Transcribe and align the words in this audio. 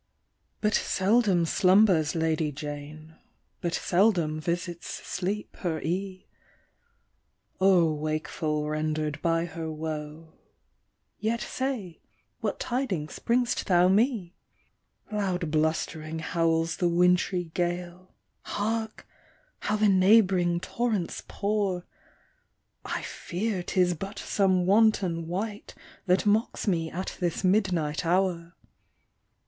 ''But 0.61 0.73
seldom 0.73 1.45
slumbers 1.45 2.15
Lady 2.15 2.51
Jane, 2.51 3.17
But 3.61 3.75
seldom 3.75 4.39
visits 4.41 4.87
sleep 4.87 5.57
her 5.57 5.79
ee'; 5.79 6.25
O'er 7.61 7.93
wakeful 7.93 8.67
render' 8.67 9.11
d 9.11 9.19
by 9.21 9.45
her 9.45 9.71
woe, 9.71 10.33
Yet, 11.19 11.41
say, 11.41 11.99
what 12.39 12.59
tidings 12.59 13.19
bring'st 13.19 13.65
thou 13.67 13.89
me? 13.89 14.33
Loud 15.11 15.51
blust'ring 15.51 16.17
howls 16.17 16.77
the 16.77 16.89
wintry 16.89 17.51
gale, 17.53 18.15
Hark! 18.41 19.07
how 19.59 19.75
the 19.75 19.85
neighb'ring 19.87 20.59
torrents 20.61 21.21
pour! 21.27 21.85
I 22.83 23.03
fear 23.03 23.61
'tis 23.61 23.93
but 23.93 24.17
some 24.17 24.65
wanton 24.65 25.27
wight, 25.27 25.75
That 26.07 26.25
mocks 26.25 26.65
me 26.65 26.89
at 26.89 27.17
this 27.19 27.43
midnight 27.43 28.03
hour. 28.03 28.55